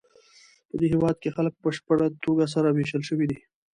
پدې 0.69 0.85
هېواد 0.93 1.15
کې 1.21 1.33
خلک 1.35 1.53
په 1.57 1.61
بشپړه 1.65 2.07
توګه 2.23 2.45
سره 2.53 2.67
وېشل 2.71 3.01
شوي 3.09 3.25
دي. 3.31 3.37